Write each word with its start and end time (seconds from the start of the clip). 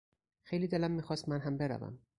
خیلی 0.41 0.67
دلم 0.67 0.91
میخواست 0.91 1.29
من 1.29 1.39
هم 1.39 1.57
بروم. 1.57 1.99